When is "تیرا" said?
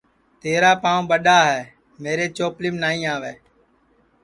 0.41-0.71